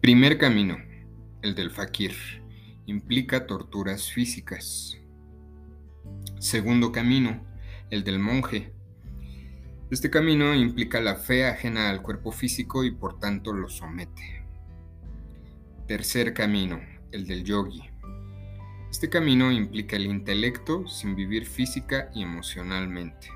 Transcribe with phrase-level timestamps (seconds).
[0.00, 0.76] Primer camino,
[1.40, 2.12] el del fakir,
[2.84, 4.98] implica torturas físicas.
[6.38, 7.42] Segundo camino,
[7.90, 8.74] el del monje.
[9.90, 14.44] Este camino implica la fe ajena al cuerpo físico y por tanto lo somete.
[15.86, 16.80] Tercer camino,
[17.12, 17.82] el del yogi.
[18.90, 23.28] Este camino implica el intelecto sin vivir física y emocionalmente.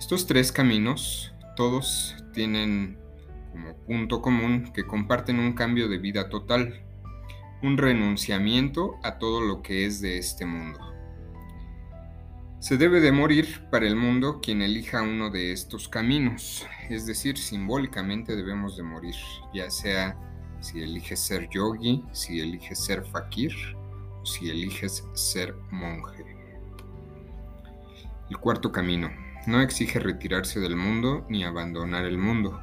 [0.00, 2.98] Estos tres caminos, todos tienen
[3.52, 6.82] como punto común que comparten un cambio de vida total,
[7.62, 10.80] un renunciamiento a todo lo que es de este mundo.
[12.60, 17.36] Se debe de morir para el mundo quien elija uno de estos caminos, es decir,
[17.36, 19.16] simbólicamente debemos de morir,
[19.52, 20.16] ya sea
[20.60, 23.52] si eliges ser yogi, si eliges ser fakir
[24.22, 26.24] o si eliges ser monje.
[28.30, 29.29] El cuarto camino.
[29.46, 32.60] No exige retirarse del mundo ni abandonar el mundo.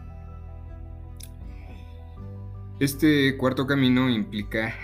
[2.80, 4.76] Este cuarto camino implica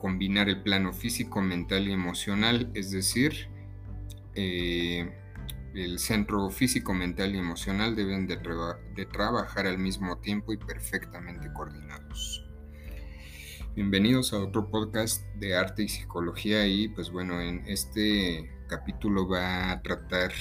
[0.00, 3.48] combinar el plano físico, mental y emocional, es decir,
[4.34, 5.10] eh,
[5.74, 8.38] el centro físico, mental y emocional deben de,
[8.94, 12.46] de, trabajar al mismo tiempo y perfectamente coordinados.
[13.74, 19.72] Bienvenidos a otro podcast de arte y psicología y pues bueno, en este capítulo va
[19.72, 20.32] a tratar,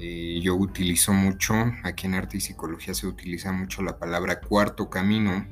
[0.00, 4.88] eh, yo utilizo mucho, aquí en arte y psicología se utiliza mucho la palabra cuarto
[4.88, 5.44] camino,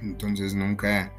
[0.00, 1.12] entonces nunca,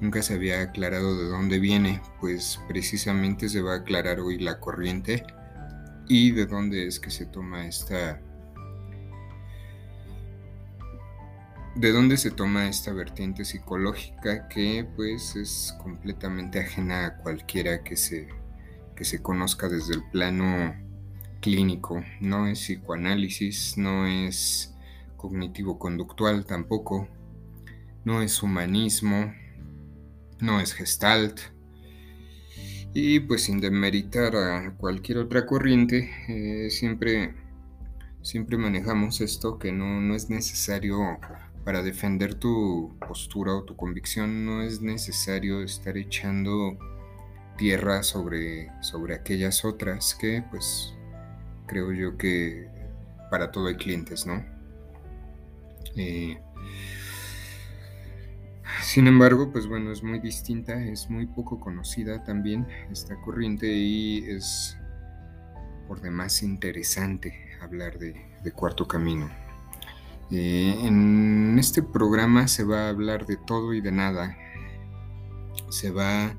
[0.00, 4.60] nunca se había aclarado de dónde viene, pues precisamente se va a aclarar hoy la
[4.60, 5.26] corriente
[6.08, 8.22] y de dónde es que se toma esta...
[11.74, 17.98] de dónde se toma esta vertiente psicológica que pues es completamente ajena a cualquiera que
[17.98, 18.28] se,
[18.94, 20.85] que se conozca desde el plano
[22.20, 24.74] No es psicoanálisis, no es
[25.16, 27.06] cognitivo-conductual tampoco,
[28.04, 29.32] no es humanismo,
[30.40, 31.38] no es gestalt.
[32.94, 37.34] Y pues sin demeritar a cualquier otra corriente, eh, siempre,
[38.22, 40.98] siempre manejamos esto que no, no es necesario
[41.64, 46.76] para defender tu postura o tu convicción, no es necesario estar echando
[47.56, 50.96] tierra sobre, sobre aquellas otras que pues
[51.66, 52.68] creo yo que
[53.30, 54.44] para todo hay clientes, ¿no?
[55.96, 56.38] Eh,
[58.82, 64.24] sin embargo, pues bueno, es muy distinta, es muy poco conocida también esta corriente y
[64.28, 64.76] es
[65.88, 68.14] por demás interesante hablar de,
[68.54, 69.28] cuarto camino.
[70.30, 74.36] Eh, en este programa se va a hablar de todo y de nada.
[75.70, 76.36] Se va,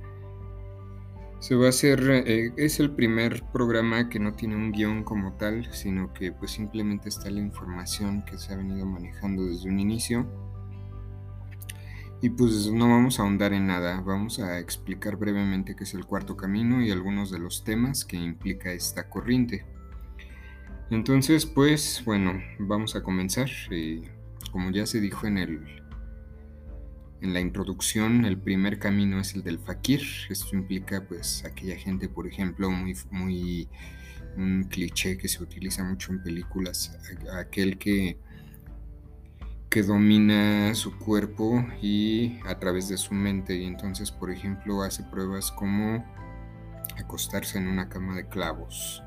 [1.39, 5.33] se va a hacer, eh, es el primer programa que no tiene un guion como
[5.33, 9.79] tal, sino que pues simplemente está la información que se ha venido manejando desde un
[9.79, 10.27] inicio
[12.21, 16.05] y pues no vamos a ahondar en nada, vamos a explicar brevemente qué es el
[16.05, 19.65] cuarto camino y algunos de los temas que implica esta corriente.
[20.89, 23.49] Entonces, pues bueno, vamos a comenzar.
[23.71, 24.01] Eh,
[24.51, 25.83] como ya se dijo en el
[27.22, 30.01] en la introducción, el primer camino es el del fakir.
[30.29, 33.67] Esto implica pues aquella gente, por ejemplo, muy muy
[34.38, 36.97] un cliché que se utiliza mucho en películas,
[37.33, 38.17] aquel que
[39.69, 45.03] que domina su cuerpo y a través de su mente y entonces por ejemplo hace
[45.03, 46.05] pruebas como
[46.97, 49.03] acostarse en una cama de clavos,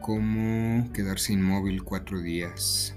[0.00, 2.96] como quedarse inmóvil cuatro días.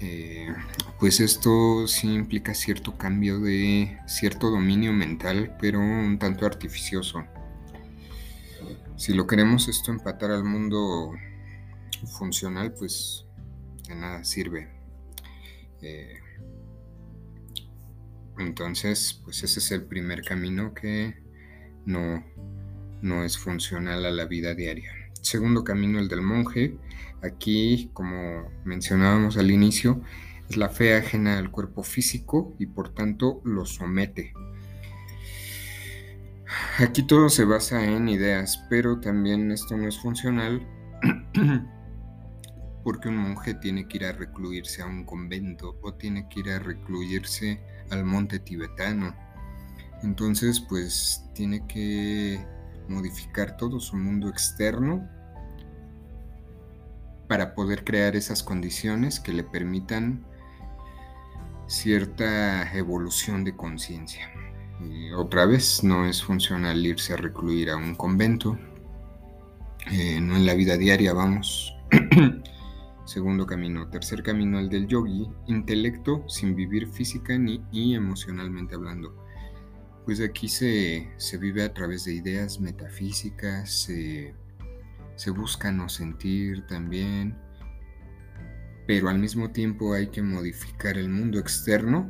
[0.00, 0.54] Eh,
[0.98, 7.24] pues esto sí implica cierto cambio de cierto dominio mental, pero un tanto artificioso.
[8.96, 11.12] Si lo queremos esto empatar al mundo
[12.18, 13.26] funcional, pues
[13.88, 14.68] de nada sirve.
[15.82, 16.18] Eh,
[18.38, 21.14] entonces, pues ese es el primer camino que
[21.84, 22.24] no,
[23.00, 25.05] no es funcional a la vida diaria.
[25.22, 26.76] Segundo camino, el del monje.
[27.22, 30.02] Aquí, como mencionábamos al inicio,
[30.48, 34.32] es la fe ajena al cuerpo físico y por tanto lo somete.
[36.78, 40.64] Aquí todo se basa en ideas, pero también esto no es funcional
[42.84, 46.50] porque un monje tiene que ir a recluirse a un convento o tiene que ir
[46.50, 47.60] a recluirse
[47.90, 49.14] al monte tibetano.
[50.02, 52.38] Entonces, pues tiene que
[52.88, 55.08] modificar todo su mundo externo
[57.28, 60.24] para poder crear esas condiciones que le permitan
[61.66, 64.30] cierta evolución de conciencia.
[65.16, 68.58] Otra vez, no es funcional irse a recluir a un convento,
[69.90, 71.72] eh, no en la vida diaria, vamos,
[73.06, 73.88] Segundo camino.
[73.88, 79.25] Tercer camino, el del yogi, intelecto sin vivir física ni y emocionalmente hablando.
[80.06, 84.32] Pues aquí se, se vive a través de ideas metafísicas, se,
[85.16, 87.36] se busca no sentir también,
[88.86, 92.08] pero al mismo tiempo hay que modificar el mundo externo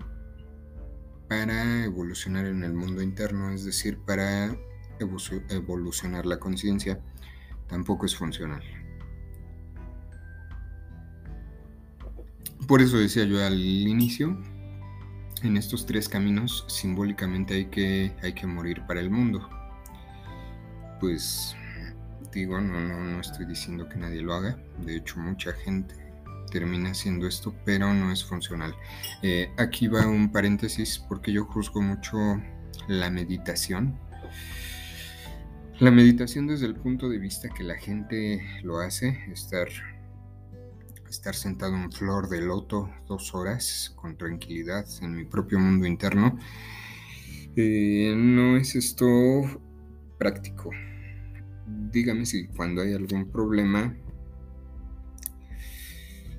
[1.26, 4.54] para evolucionar en el mundo interno, es decir, para
[4.98, 7.00] evolucionar la conciencia,
[7.66, 8.62] tampoco es funcional.
[12.68, 14.38] Por eso decía yo al inicio,
[15.46, 19.48] en estos tres caminos simbólicamente hay que, hay que morir para el mundo.
[21.00, 21.54] Pues
[22.32, 25.94] digo, no, no, no estoy diciendo que nadie lo haga, de hecho mucha gente
[26.50, 28.74] termina haciendo esto, pero no es funcional.
[29.22, 32.40] Eh, aquí va un paréntesis porque yo juzgo mucho
[32.88, 33.98] la meditación.
[35.78, 39.68] La meditación desde el punto de vista que la gente lo hace, estar
[41.16, 46.38] estar sentado en flor de loto dos horas con tranquilidad en mi propio mundo interno,
[47.56, 49.06] eh, no es esto
[50.18, 50.70] práctico.
[51.90, 53.96] Dígame si cuando hay algún problema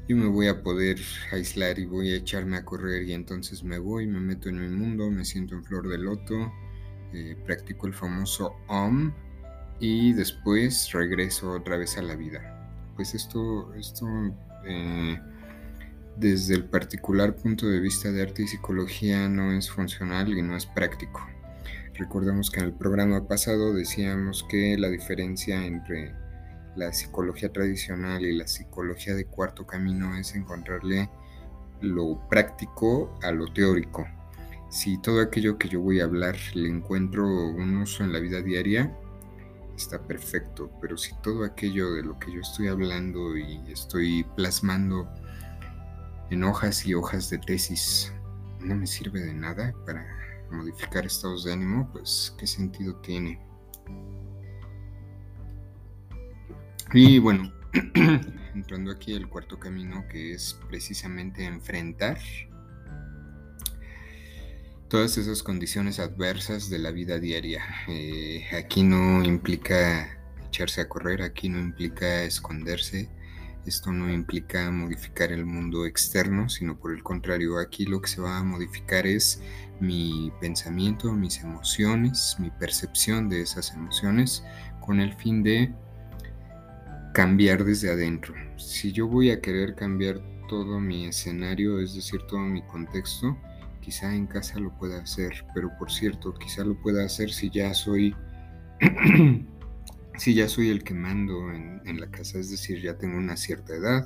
[0.07, 0.99] yo me voy a poder
[1.33, 4.69] aislar y voy a echarme a correr y entonces me voy, me meto en mi
[4.69, 6.53] mundo, me siento en flor de loto,
[7.13, 9.11] eh, practico el famoso OM
[9.81, 12.53] y después regreso otra vez a la vida.
[12.95, 14.07] Pues esto, esto
[14.67, 15.19] eh,
[16.17, 20.55] desde el particular punto de vista de arte y psicología no es funcional y no
[20.55, 21.25] es práctico.
[21.93, 26.13] Recordemos que en el programa pasado decíamos que la diferencia entre
[26.75, 31.09] la psicología tradicional y la psicología de cuarto camino es encontrarle
[31.81, 34.07] lo práctico a lo teórico.
[34.69, 38.41] Si todo aquello que yo voy a hablar le encuentro un uso en la vida
[38.41, 38.95] diaria,
[39.77, 45.07] está perfecto, pero si todo aquello de lo que yo estoy hablando y estoy plasmando
[46.29, 48.11] en hojas y hojas de tesis
[48.59, 50.05] no me sirve de nada para
[50.51, 53.39] modificar estados de ánimo, pues qué sentido tiene.
[56.93, 57.51] Y bueno,
[58.55, 62.17] entrando aquí el cuarto camino que es precisamente enfrentar
[64.87, 67.63] todas esas condiciones adversas de la vida diaria.
[67.87, 70.17] Eh, aquí no implica
[70.47, 73.09] echarse a correr, aquí no implica esconderse,
[73.65, 78.21] esto no implica modificar el mundo externo, sino por el contrario, aquí lo que se
[78.21, 79.41] va a modificar es
[79.81, 84.43] mi pensamiento, mis emociones, mi percepción de esas emociones,
[84.79, 85.73] con el fin de
[87.13, 88.33] cambiar desde adentro.
[88.57, 93.37] Si yo voy a querer cambiar todo mi escenario, es decir, todo mi contexto,
[93.87, 97.73] quizá en casa lo pueda hacer, pero por cierto, quizá lo pueda hacer si ya
[97.73, 98.13] soy,
[100.17, 103.37] si ya soy el que mando en, en, la casa, es decir, ya tengo una
[103.37, 104.05] cierta edad,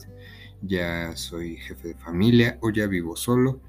[0.62, 3.60] ya soy jefe de familia o ya vivo solo,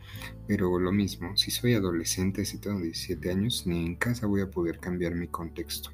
[0.46, 4.50] pero lo mismo, si soy adolescente, si tengo 17 años, ni en casa voy a
[4.50, 5.92] poder cambiar mi contexto.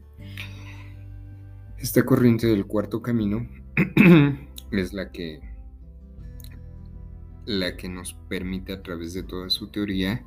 [1.78, 3.48] Esta corriente del cuarto camino
[4.72, 5.47] es la que
[7.48, 10.22] la que nos permite a través de toda su teoría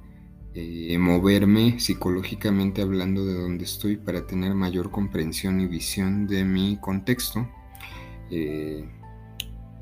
[0.56, 6.78] eh, moverme psicológicamente hablando de donde estoy para tener mayor comprensión y visión de mi
[6.82, 7.48] contexto.
[8.32, 8.90] Eh,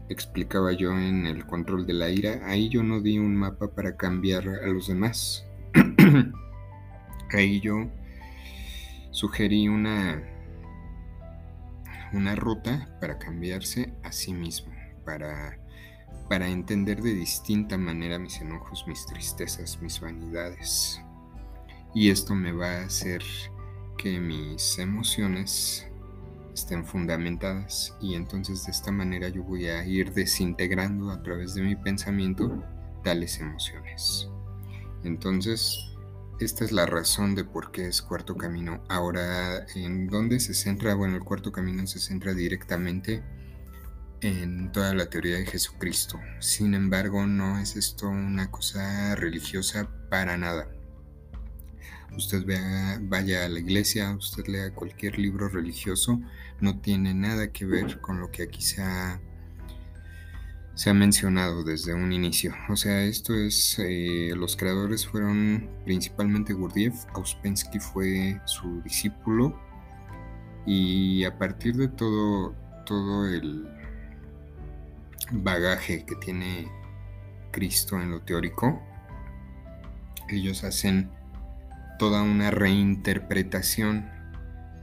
[0.10, 3.96] explicaba yo en el control de la ira, ahí yo no di un mapa para
[3.96, 5.46] cambiar a los demás.
[7.32, 7.90] ahí yo
[9.12, 10.22] sugerí una,
[12.12, 14.74] una ruta para cambiarse a sí mismo,
[15.06, 15.59] para
[16.30, 21.02] para entender de distinta manera mis enojos, mis tristezas, mis vanidades.
[21.96, 23.24] Y esto me va a hacer
[23.98, 25.88] que mis emociones
[26.54, 31.64] estén fundamentadas y entonces de esta manera yo voy a ir desintegrando a través de
[31.64, 32.64] mi pensamiento
[33.04, 34.30] tales emociones.
[35.04, 35.80] Entonces,
[36.40, 38.84] esta es la razón de por qué es cuarto camino.
[38.88, 40.94] Ahora, ¿en dónde se centra?
[40.94, 43.24] Bueno, el cuarto camino se centra directamente
[44.22, 46.20] en toda la teoría de Jesucristo.
[46.40, 50.68] Sin embargo, no es esto una cosa religiosa para nada.
[52.16, 52.44] Usted
[53.02, 56.20] vaya a la iglesia, usted lea cualquier libro religioso,
[56.60, 59.22] no tiene nada que ver con lo que aquí se ha,
[60.74, 62.54] se ha mencionado desde un inicio.
[62.68, 69.58] O sea, esto es, eh, los creadores fueron principalmente Gurdjieff, Auspensky fue su discípulo
[70.66, 73.79] y a partir de todo, todo el,
[75.32, 76.68] bagaje que tiene
[77.52, 78.82] Cristo en lo teórico,
[80.30, 81.10] ellos hacen
[81.98, 84.10] toda una reinterpretación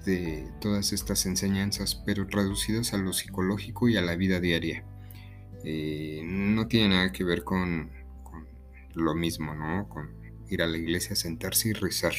[0.04, 4.84] de todas estas enseñanzas, pero traducidas a lo psicológico y a la vida diaria.
[5.64, 7.90] Eh, no tiene nada que ver con,
[8.22, 8.46] con,
[8.94, 9.88] lo mismo, ¿no?
[9.88, 10.10] Con
[10.48, 12.14] ir a la iglesia, sentarse y rezar.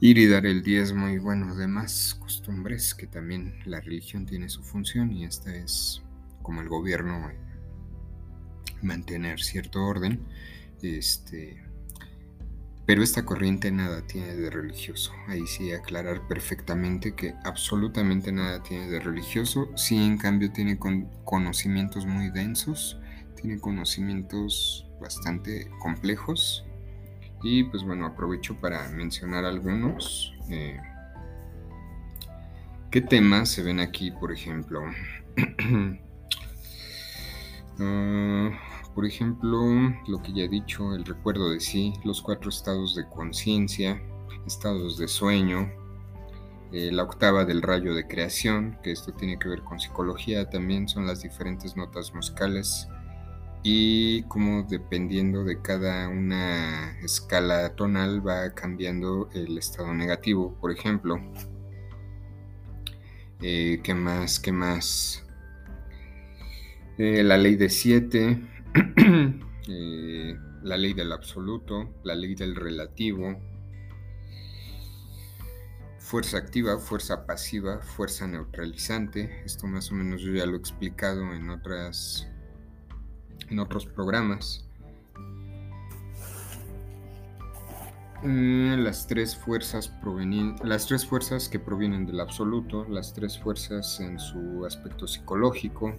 [0.00, 4.62] Ir y dar el diezmo y bueno, demás costumbres que también la religión tiene su
[4.62, 6.02] función y esta es
[6.46, 7.36] como el gobierno eh,
[8.82, 10.20] mantener cierto orden.
[10.80, 11.60] Este,
[12.86, 15.12] pero esta corriente nada tiene de religioso.
[15.26, 19.68] Ahí sí aclarar perfectamente que absolutamente nada tiene de religioso.
[19.74, 20.78] Sí, en cambio tiene
[21.24, 22.96] conocimientos muy densos,
[23.34, 26.64] tiene conocimientos bastante complejos.
[27.42, 30.32] Y pues bueno, aprovecho para mencionar algunos.
[30.48, 30.78] Eh,
[32.92, 34.84] ¿Qué temas se ven aquí, por ejemplo?
[37.78, 39.58] uh, por ejemplo,
[40.06, 44.00] lo que ya he dicho, el recuerdo de sí, los cuatro estados de conciencia,
[44.46, 45.70] estados de sueño,
[46.72, 50.88] eh, la octava del rayo de creación, que esto tiene que ver con psicología también,
[50.88, 52.88] son las diferentes notas musicales
[53.62, 61.20] y como dependiendo de cada una escala tonal va cambiando el estado negativo, por ejemplo.
[63.42, 64.38] Eh, ¿Qué más?
[64.38, 65.25] ¿Qué más?
[66.98, 68.40] Eh, la ley de siete
[69.68, 73.36] Eh, la ley del absoluto, la ley del relativo,
[75.98, 79.42] fuerza activa, fuerza pasiva, fuerza neutralizante.
[79.44, 82.28] Esto más o menos yo ya lo he explicado en otras
[83.50, 84.64] en otros programas.
[88.22, 89.92] Eh, las tres fuerzas
[90.64, 95.96] las tres fuerzas que provienen del absoluto, las tres fuerzas en su aspecto psicológico,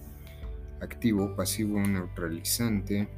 [0.80, 3.08] activo, pasivo, neutralizante.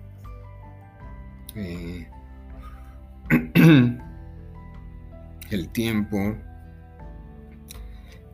[1.55, 2.09] Eh,
[5.51, 6.37] el tiempo,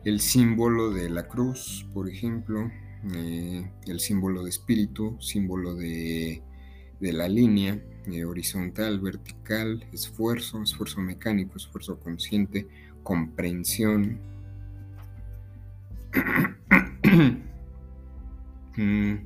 [0.03, 2.71] el símbolo de la cruz, por ejemplo,
[3.13, 6.41] eh, el símbolo de espíritu, símbolo de,
[6.99, 12.67] de la línea, eh, horizontal, vertical, esfuerzo, esfuerzo mecánico, esfuerzo consciente,
[13.03, 14.19] comprensión.
[18.77, 19.25] Eh,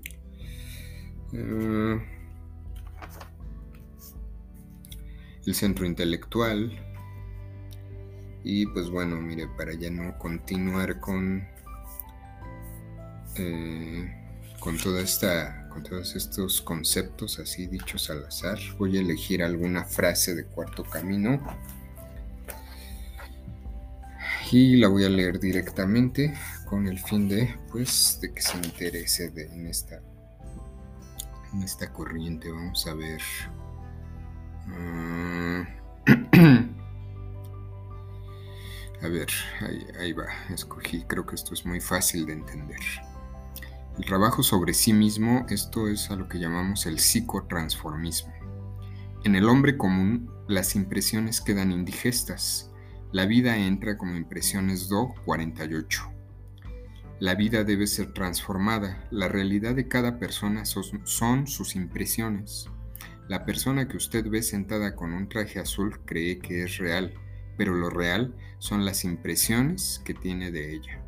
[5.46, 6.72] el centro intelectual.
[8.44, 11.48] Y pues bueno, mire, para ya no continuar con,
[13.36, 14.12] eh,
[14.60, 19.84] con toda esta, con todos estos conceptos así dichos al azar, voy a elegir alguna
[19.84, 21.40] frase de cuarto camino
[24.54, 26.34] y la voy a leer directamente
[26.66, 30.02] con el fin de pues de que se interese en esta
[31.54, 32.52] en esta corriente.
[32.52, 33.22] Vamos a ver.
[34.68, 35.66] Ah,
[39.02, 39.28] a ver
[39.62, 42.80] ahí, ahí va escogí creo que esto es muy fácil de entender.
[43.98, 48.34] El trabajo sobre sí mismo esto es a lo que llamamos el psicotransformismo.
[49.24, 52.71] En el hombre común las impresiones quedan indigestas
[53.12, 56.12] la vida entra como impresiones DO 48
[57.22, 59.08] la vida debe ser transformada.
[59.12, 62.68] La realidad de cada persona son, sus impresiones.
[63.28, 67.14] La persona que usted ve sentada con un traje azul cree que es real,
[67.60, 71.04] pero lo real son las impresiones que tiene de ella.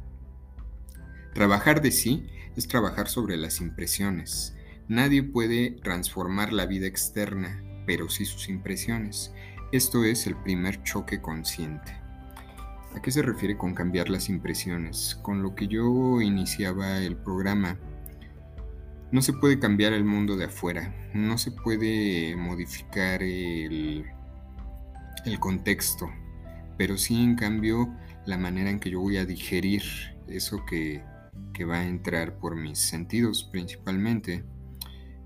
[1.33, 4.55] Trabajar de sí es trabajar sobre las impresiones.
[4.87, 9.33] Nadie puede transformar la vida externa, pero sí sus impresiones.
[9.73, 11.97] Esto es el primer choque consciente.
[12.95, 15.17] ¿A qué se refiere con cambiar las impresiones?
[15.23, 17.79] Con lo que yo iniciaba el programa,
[19.11, 24.05] no se puede cambiar el mundo de afuera, no se puede modificar el,
[25.39, 26.07] contexto,
[26.77, 27.91] pero sí en cambio
[28.27, 29.81] la manera en que yo voy a digerir
[30.27, 31.03] eso que,
[31.51, 34.43] que va a entrar por mis sentidos principalmente.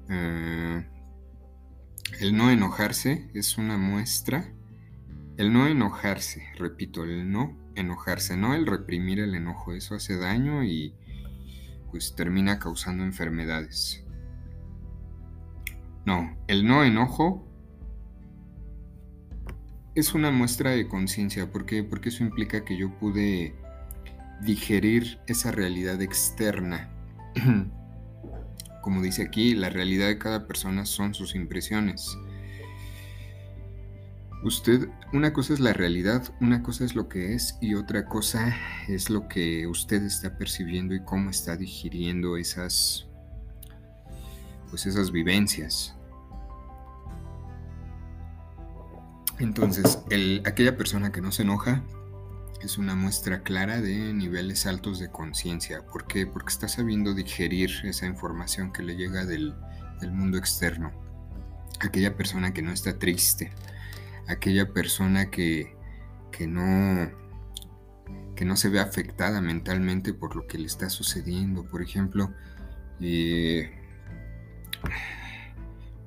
[0.08, 0.86] Ah,
[2.20, 4.54] el no enojarse es una muestra
[5.38, 10.64] el no enojarse, repito, el no enojarse, no el reprimir el enojo, eso hace daño
[10.64, 10.96] y
[11.92, 14.04] pues termina causando enfermedades.
[16.06, 17.48] No, el no enojo
[19.94, 21.52] es una muestra de conciencia.
[21.52, 21.84] ¿Por qué?
[21.84, 23.54] Porque eso implica que yo pude
[24.42, 26.90] digerir esa realidad externa.
[28.88, 32.18] Como dice aquí, la realidad de cada persona son sus impresiones.
[34.46, 38.56] Usted, una cosa es la realidad, una cosa es lo que es y otra cosa
[38.88, 43.08] es lo que usted está percibiendo y cómo está digiriendo esas,
[44.70, 45.94] pues esas vivencias.
[49.38, 50.00] Entonces,
[50.46, 51.84] aquella persona que no se enoja
[52.62, 55.86] es una muestra clara de niveles altos de conciencia.
[55.86, 56.26] ¿Por qué?
[56.26, 59.56] Porque está sabiendo digerir esa información que le llega del,
[60.02, 60.92] del mundo externo.
[61.80, 63.52] Aquella persona que no está triste,
[64.28, 65.76] aquella persona que,
[66.32, 67.28] que no
[68.36, 71.66] que no se ve afectada mentalmente por lo que le está sucediendo.
[71.66, 72.32] Por ejemplo,
[73.02, 73.72] eh,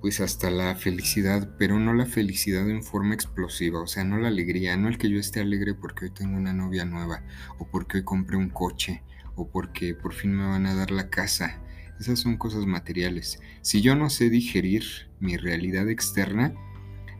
[0.01, 4.29] pues hasta la felicidad, pero no la felicidad en forma explosiva, o sea, no la
[4.29, 7.23] alegría, no el que yo esté alegre porque hoy tengo una novia nueva,
[7.59, 9.03] o porque hoy compré un coche,
[9.37, 11.61] o porque por fin me van a dar la casa.
[11.99, 13.41] Esas son cosas materiales.
[13.61, 14.85] Si yo no sé digerir
[15.21, 16.55] mi realidad externa,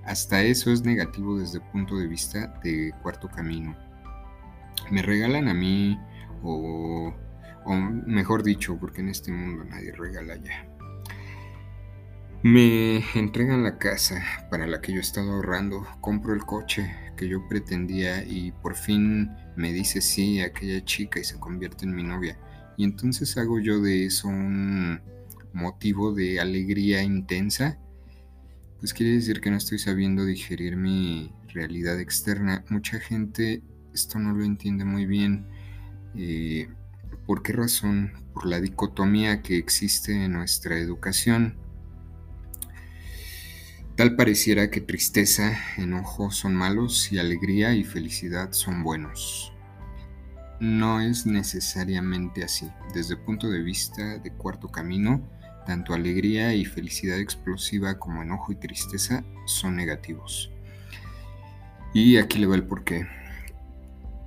[0.05, 3.77] hasta eso es negativo desde el punto de vista de cuarto camino.
[4.91, 5.99] Me regalan a mí,
[6.43, 7.15] o,
[7.67, 10.70] o mejor dicho, porque en este mundo nadie regala ya.
[12.43, 17.29] Me entregan la casa para la que yo he estado ahorrando, compro el coche que
[17.29, 22.03] yo pretendía y por fin me dice sí aquella chica y se convierte en mi
[22.03, 22.39] novia.
[22.79, 25.03] Y entonces hago yo de eso un
[25.53, 27.79] motivo de alegría intensa
[28.81, 32.65] pues quiere decir que no estoy sabiendo digerir mi realidad externa.
[32.71, 35.47] Mucha gente esto no lo entiende muy bien.
[36.17, 36.67] Eh,
[37.27, 38.13] ¿Por qué razón?
[38.33, 41.59] Por la dicotomía que existe en nuestra educación.
[44.01, 49.53] Tal pareciera que tristeza, enojo son malos y alegría y felicidad son buenos.
[50.59, 52.67] No es necesariamente así.
[52.95, 55.21] Desde el punto de vista de cuarto camino,
[55.67, 60.51] tanto alegría y felicidad explosiva como enojo y tristeza son negativos.
[61.93, 63.07] Y aquí le va el porqué.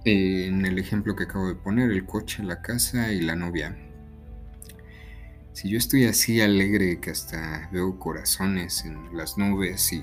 [0.06, 3.75] En el ejemplo que acabo de poner, el coche, la casa y la novia.
[5.53, 10.01] Si yo estoy así alegre que hasta veo corazones en las nubes y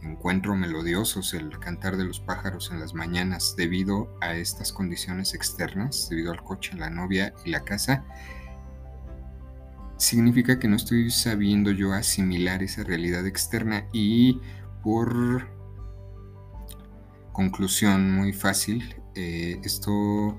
[0.00, 6.08] encuentro melodiosos el cantar de los pájaros en las mañanas debido a estas condiciones externas,
[6.08, 8.04] debido al coche, la novia y la casa,
[9.96, 14.40] significa que no estoy sabiendo yo asimilar esa realidad externa y
[14.84, 15.48] por
[17.32, 20.38] conclusión muy fácil, eh, esto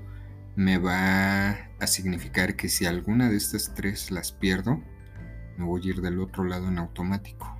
[0.54, 4.82] me va a significar que si alguna de estas tres las pierdo,
[5.56, 7.54] me voy a ir del otro lado en automático.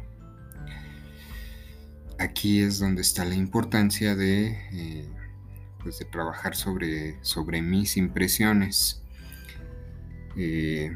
[2.18, 5.08] Aquí es donde está la importancia de, eh,
[5.82, 9.02] pues de trabajar sobre, sobre mis impresiones.
[10.36, 10.94] Eh,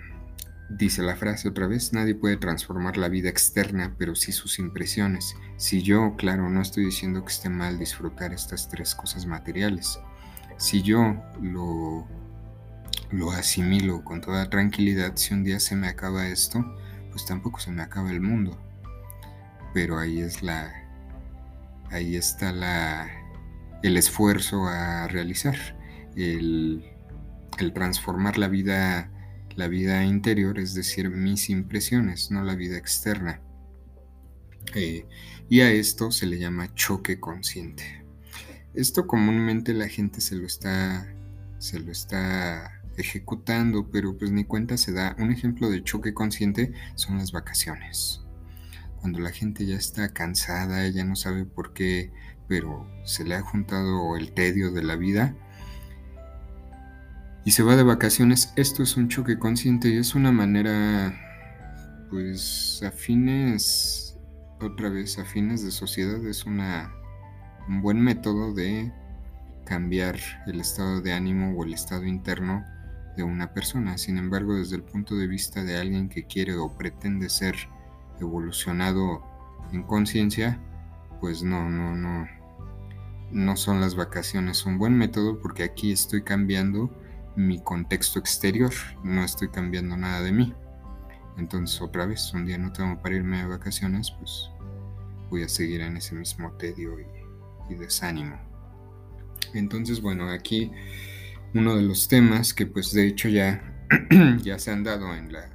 [0.71, 5.35] Dice la frase otra vez, nadie puede transformar la vida externa, pero sí sus impresiones.
[5.57, 9.99] Si yo, claro, no estoy diciendo que esté mal disfrutar estas tres cosas materiales.
[10.59, 12.07] Si yo lo,
[13.11, 16.65] lo asimilo con toda tranquilidad, si un día se me acaba esto,
[17.11, 18.59] pues tampoco se me acaba el mundo.
[19.75, 20.73] Pero ahí es la,
[21.91, 23.11] ahí está la,
[23.83, 25.57] el esfuerzo a realizar,
[26.17, 26.85] el,
[27.59, 29.11] el transformar la vida
[29.57, 33.41] la vida interior, es decir, mis impresiones, no la vida externa.
[34.75, 35.07] Eh,
[35.49, 38.05] y a esto se le llama choque consciente.
[38.75, 41.13] Esto comúnmente la gente se lo está,
[41.59, 45.17] se lo está ejecutando, pero pues ni cuenta se da.
[45.19, 48.23] Un ejemplo de choque consciente son las vacaciones.
[49.01, 52.13] Cuando la gente ya está cansada, ya no sabe por qué,
[52.49, 55.35] pero se le ha juntado el tedio de la vida,
[57.45, 61.15] y se va de vacaciones, esto es un choque consciente y es una manera,
[62.11, 64.19] pues, afines,
[64.61, 66.93] otra vez, afines de sociedad, es una,
[67.67, 68.93] un buen método de
[69.65, 72.63] cambiar el estado de ánimo o el estado interno
[73.17, 73.99] de una persona.
[73.99, 77.57] Sin embargo, desde el punto de vista de alguien que quiere o pretende ser
[78.21, 79.23] evolucionado
[79.73, 80.61] en conciencia,
[81.21, 82.27] pues no, no, no,
[83.31, 86.91] no son las vacaciones un buen método porque aquí estoy cambiando
[87.37, 88.73] mi contexto exterior,
[89.05, 90.55] no estoy cambiando nada de mí.
[91.37, 94.51] Entonces otra vez, un día no tengo para irme de vacaciones, pues
[95.31, 96.99] voy a seguir en ese mismo tedio
[97.69, 98.37] y, desánimo.
[99.55, 100.73] Entonces, bueno, aquí
[101.55, 103.63] uno de los temas que pues de hecho ya,
[104.43, 105.51] ya se han dado en, la,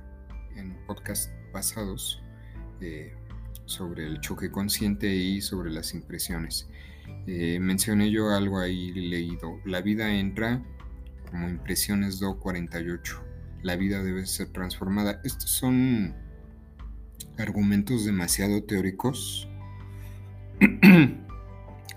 [0.56, 2.22] en podcast pasados
[2.82, 3.14] eh,
[3.66, 6.68] sobre el choque consciente y sobre las impresiones.
[7.28, 9.60] Eh, mencioné yo algo ahí leído.
[9.66, 10.62] La vida entra
[11.30, 13.24] como Impresiones Do 48.
[13.64, 15.22] La vida debe ser transformada.
[15.24, 16.14] Estos son
[17.38, 19.48] argumentos demasiado teóricos.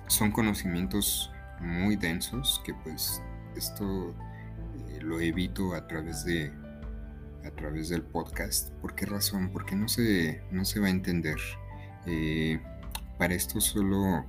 [0.09, 1.31] son conocimientos
[1.61, 3.23] muy densos que pues
[3.59, 4.15] esto
[4.89, 6.53] eh, lo evito a través de
[7.45, 8.71] a través del podcast.
[8.81, 9.51] ¿Por qué razón?
[9.53, 11.39] Porque no se, no se va a entender.
[12.07, 12.61] Eh,
[13.19, 14.25] para esto solo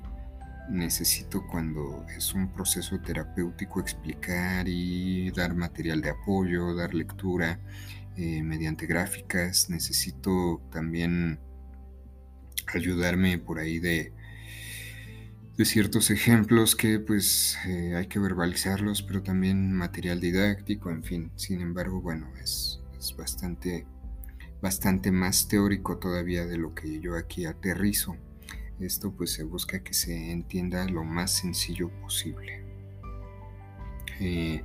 [0.69, 7.59] necesito cuando es un proceso terapéutico explicar y dar material de apoyo, dar lectura
[8.15, 9.69] eh, mediante gráficas.
[9.69, 11.39] Necesito también
[12.73, 14.13] ayudarme por ahí de,
[15.59, 21.31] de ciertos ejemplos que pues eh, hay que verbalizarlos, pero también material didáctico, en fin.
[21.35, 23.85] Sin embargo, bueno, es, es bastante,
[24.61, 28.15] bastante más teórico todavía de lo que yo aquí aterrizo.
[28.79, 32.63] Esto pues se busca que se entienda lo más sencillo posible.
[34.21, 34.63] Eh,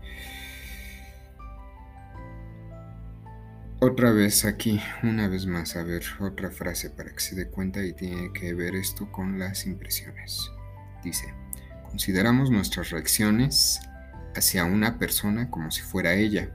[3.80, 7.84] otra vez aquí, una vez más, a ver, otra frase para que se dé cuenta
[7.84, 10.52] y tiene que ver esto con las impresiones.
[11.04, 11.34] Dice,
[11.82, 13.80] consideramos nuestras reacciones
[14.34, 16.50] hacia una persona como si fuera ella.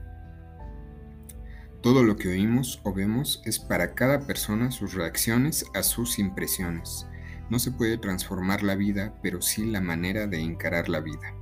[1.82, 7.06] Todo lo que oímos o vemos es para cada persona sus reacciones a sus impresiones.
[7.48, 11.34] No se puede transformar la vida, pero sí la manera de encarar la vida.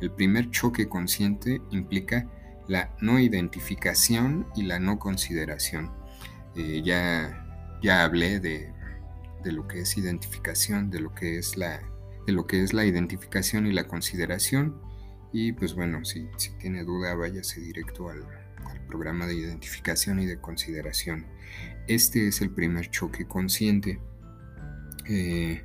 [0.00, 2.28] El primer choque consciente implica
[2.66, 5.90] la no identificación y la no consideración.
[6.54, 8.72] Eh, ya, ya hablé de,
[9.44, 11.80] lo que es identificación, de lo que es la,
[12.28, 14.78] de lo que es la identificación y la consideración.
[15.32, 18.22] Y pues bueno, si, si tiene duda, váyase directo al,
[18.66, 21.24] al programa de identificación y de consideración.
[21.86, 23.98] Este es el primer choque consciente.
[25.08, 25.64] Eh,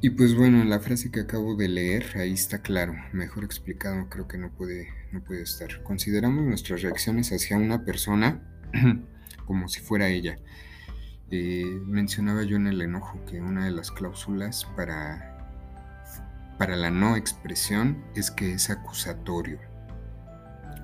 [0.00, 4.08] y pues bueno, en la frase que acabo de leer, ahí está claro, mejor explicado,
[4.10, 5.80] creo que no puede, no puede estar.
[5.84, 8.42] Consideramos nuestras reacciones hacia una persona
[9.46, 10.40] como si fuera ella.
[11.36, 15.36] Eh, mencionaba yo en el enojo que una de las cláusulas para,
[16.58, 19.58] para la no expresión es que es acusatorio.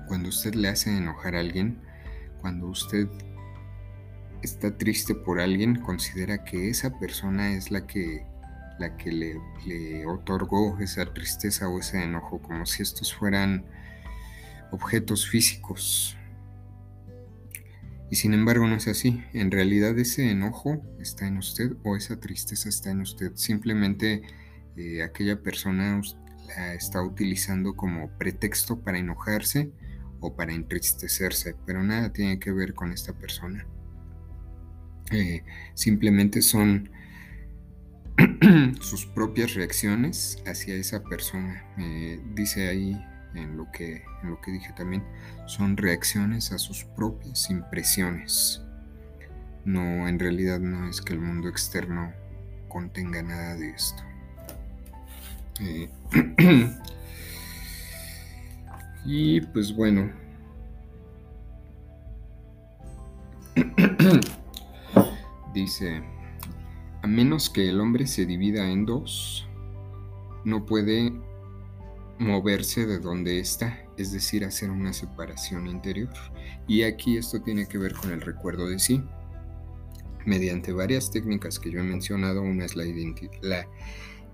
[0.09, 1.81] Cuando usted le hace enojar a alguien,
[2.41, 3.07] cuando usted
[4.41, 8.25] está triste por alguien, considera que esa persona es la que,
[8.77, 9.09] la que
[9.65, 13.63] le, otorgó esa tristeza o ese enojo, como si estos fueran
[14.71, 16.17] objetos físicos.
[18.11, 19.23] Y sin embargo no es así.
[19.31, 23.31] En realidad ese enojo está en usted o esa tristeza está en usted.
[23.35, 24.21] Simplemente
[24.75, 26.01] eh, aquella persona
[26.49, 29.71] la está utilizando como pretexto para enojarse
[30.19, 33.65] o para entristecerse, pero nada tiene que ver con esta persona.
[35.11, 35.43] Eh,
[35.73, 36.91] simplemente son
[38.81, 41.63] sus propias reacciones hacia esa persona.
[41.77, 43.01] Eh, dice ahí
[43.35, 45.03] en lo, que, en lo que dije también,
[45.45, 48.61] son reacciones a sus propias impresiones.
[49.65, 52.11] No, en realidad no es que el mundo externo
[52.67, 54.03] contenga nada de esto.
[55.59, 55.89] Eh,
[59.05, 60.11] y pues bueno.
[65.53, 66.01] Dice,
[67.01, 69.47] a menos que el hombre se divida en dos,
[70.45, 71.11] no puede
[72.21, 76.13] moverse de donde está, es decir, hacer una separación interior.
[76.67, 79.03] Y aquí esto tiene que ver con el recuerdo de sí.
[80.25, 82.85] Mediante varias técnicas que yo he mencionado, una es la,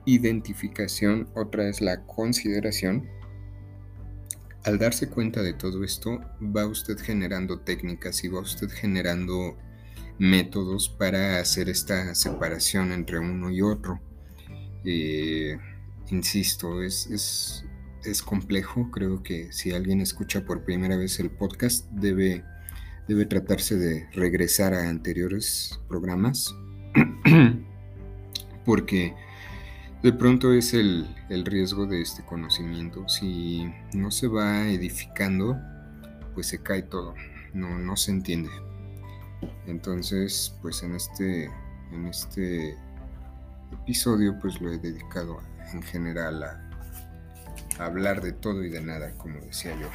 [0.05, 3.07] identificación, otra es la consideración.
[4.65, 9.57] Al darse cuenta de todo esto, va usted generando técnicas y va usted generando
[10.19, 14.01] métodos para hacer esta separación entre uno y otro.
[14.83, 15.57] Eh,
[16.09, 17.63] insisto, es,
[18.21, 18.89] complejo.
[18.91, 22.43] Creo que si alguien escucha por primera vez el podcast, debe,
[23.07, 26.55] debe tratarse de regresar a anteriores programas.
[28.65, 29.15] porque
[30.03, 33.07] de pronto es el, el, riesgo de este conocimiento.
[33.07, 35.57] Si no se va edificando,
[36.33, 37.15] pues se cae todo.
[37.53, 38.49] No, no se entiende.
[39.65, 41.45] Entonces, pues en este,
[41.91, 42.75] en este
[43.71, 45.39] episodio, pues lo he dedicado
[45.73, 46.66] en general a,
[47.79, 49.89] hablar de todo y de nada, como decía yo.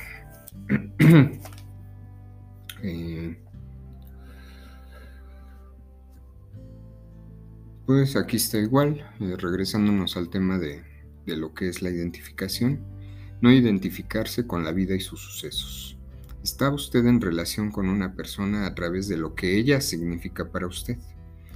[7.87, 10.83] Pues aquí está igual, eh, regresándonos al tema de,
[11.27, 12.81] de lo que es la identificación,
[13.41, 15.99] no identificarse con la vida y sus sucesos.
[16.43, 20.67] Está usted en relación con una persona a través de lo que ella significa para
[20.67, 20.97] usted.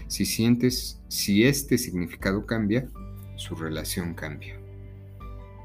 [0.08, 2.88] Si sientes, si este significado cambia,
[3.36, 4.65] su relación cambia.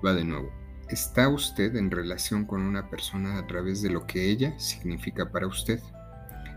[0.06, 0.52] Va de nuevo.
[0.90, 5.48] Está usted en relación con una persona a través de lo que ella significa para
[5.48, 5.80] usted.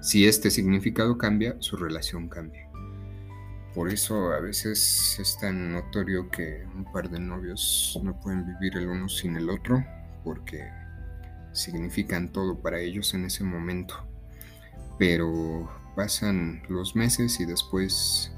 [0.01, 2.69] Si este significado cambia, su relación cambia.
[3.75, 8.77] Por eso a veces es tan notorio que un par de novios no pueden vivir
[8.77, 9.85] el uno sin el otro
[10.23, 10.69] porque
[11.53, 13.95] significan todo para ellos en ese momento.
[14.99, 18.34] Pero pasan los meses y después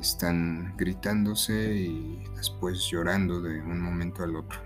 [0.00, 4.60] están gritándose y después llorando de un momento al otro.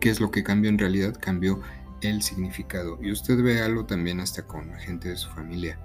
[0.00, 1.16] ¿Qué es lo que cambió en realidad?
[1.20, 1.60] Cambió
[2.02, 2.98] el significado.
[3.00, 5.78] Y usted ve algo también hasta con gente de su familia.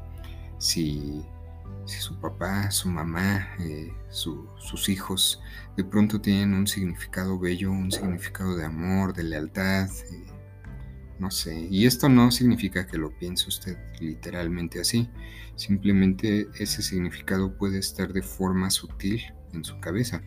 [0.58, 1.24] Si,
[1.86, 5.42] si su papá, su mamá, eh, sus hijos
[5.78, 10.26] de pronto tienen un significado bello, un significado de amor, de lealtad, eh,
[11.20, 11.68] no sé.
[11.70, 15.10] Y esto no significa que lo piense usted literalmente así.
[15.56, 19.22] Simplemente ese significado puede estar de forma sutil
[19.54, 20.22] en su cabeza.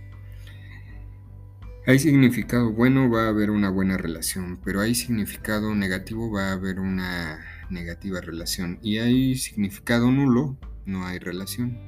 [1.87, 6.53] Hay significado bueno, va a haber una buena relación, pero hay significado negativo, va a
[6.53, 8.79] haber una negativa relación.
[8.83, 11.79] Y hay significado nulo, no hay relación.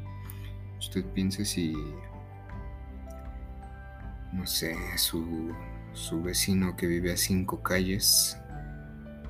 [0.78, 1.74] Usted piense si,
[4.32, 5.52] no sé, su,
[5.92, 8.38] su vecino que vive a cinco calles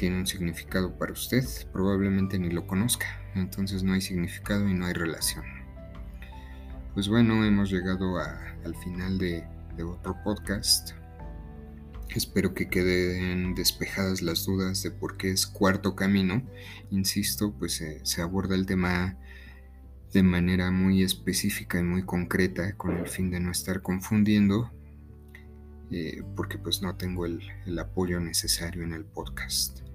[0.00, 4.86] tiene un significado para usted, probablemente ni lo conozca, entonces no hay significado y no
[4.86, 5.44] hay relación.
[6.94, 9.44] Pues bueno, hemos llegado al final de,
[9.84, 10.92] otro podcast.
[12.14, 16.42] Espero que queden despejadas las dudas de por qué es cuarto camino.
[16.90, 19.18] Insisto, pues se aborda el tema
[20.14, 24.70] de manera muy específica y muy concreta con el fin de no estar confundiendo,
[25.90, 29.89] eh, porque pues no tengo el apoyo necesario en el podcast.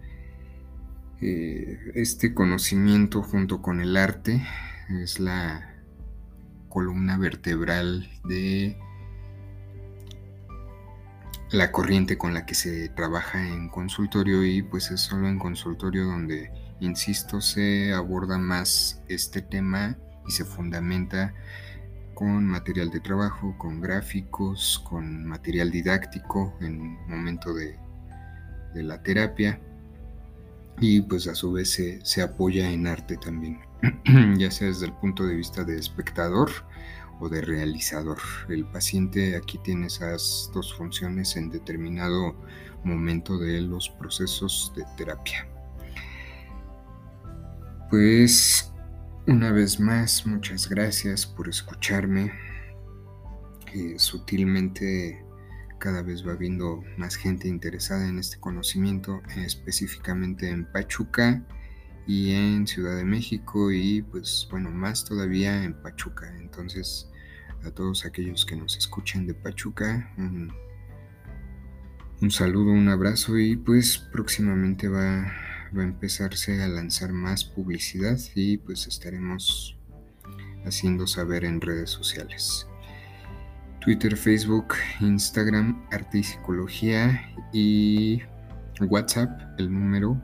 [1.22, 4.46] Eh, este conocimiento junto con el arte
[4.90, 5.74] es la
[6.68, 8.78] columna vertebral de
[11.52, 16.04] la corriente con la que se trabaja en consultorio y pues es solo en consultorio
[16.04, 16.52] donde,
[16.82, 19.98] insisto, se aborda más este tema
[20.28, 21.34] y se fundamenta
[22.14, 27.80] con material de trabajo, con gráficos, con material didáctico en momento de,
[28.74, 29.62] de la terapia
[30.80, 33.60] y pues a su vez se, apoya en arte también,
[34.38, 36.52] ya sea desde el punto de vista de espectador
[37.20, 38.18] o de realizador.
[38.50, 42.36] El paciente aquí tiene esas dos funciones en determinado
[42.84, 45.48] momento de los procesos de terapia.
[47.90, 48.72] Pues
[49.28, 52.32] una vez más, muchas gracias por escucharme.
[53.74, 55.25] Eh, sutilmente
[55.86, 61.44] cada vez va habiendo más gente interesada en este conocimiento, específicamente en Pachuca
[62.08, 66.36] y en Ciudad de México y pues bueno, más todavía en Pachuca.
[66.40, 67.08] Entonces,
[67.64, 70.52] a todos aquellos que nos escuchan de Pachuca, un,
[72.32, 75.32] saludo, un abrazo y pues próximamente va,
[75.78, 79.78] va a empezarse a lanzar más publicidad y pues estaremos
[80.66, 82.66] haciendo saber en redes sociales.
[83.86, 87.22] Twitter, Facebook, Instagram, Arte y Psicología
[87.54, 88.20] y
[88.82, 90.20] WhatsApp, el número.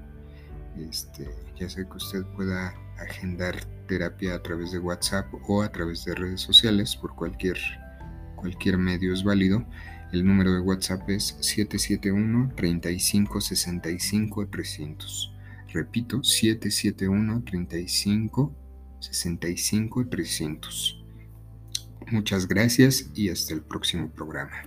[0.76, 6.06] Este, ya sé que usted pueda agendar terapia a través de WhatsApp o a través
[6.06, 7.60] de redes sociales, por cualquier,
[8.36, 9.64] cualquier medio es válido.
[10.12, 15.36] El número de WhatsApp es 771 3565 300.
[15.72, 18.56] Repito, 771 35
[19.00, 21.01] 65 300.
[22.12, 24.64] Muchas gracias y hasta el próximo programa.